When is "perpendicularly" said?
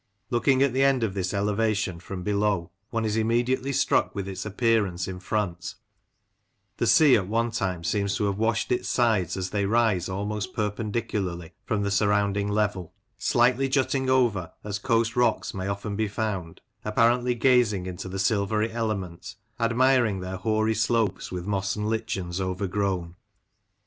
10.53-11.53